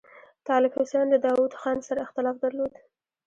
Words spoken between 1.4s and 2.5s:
خان سره اختلاف